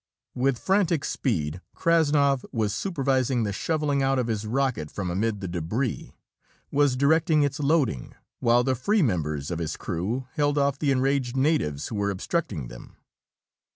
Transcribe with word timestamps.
With 0.33 0.57
frantic 0.57 1.05
speed, 1.05 1.61
Krassnov 1.75 2.43
was 2.51 2.73
supervising 2.73 3.43
the 3.43 3.53
shoveling 3.53 4.01
out 4.01 4.17
of 4.17 4.25
his 4.25 4.47
rocket 4.47 4.89
from 4.89 5.11
amid 5.11 5.41
the 5.41 5.47
debris; 5.47 6.11
was 6.71 6.95
directing 6.95 7.43
its 7.43 7.59
loading, 7.59 8.15
while 8.39 8.63
the 8.63 8.73
free 8.73 9.03
members 9.03 9.51
of 9.51 9.59
his 9.59 9.77
crew 9.77 10.25
held 10.33 10.57
off 10.57 10.79
the 10.79 10.89
enraged 10.91 11.37
natives 11.37 11.89
who 11.89 11.95
were 11.97 12.09
obstructing 12.09 12.67
them. 12.67 12.95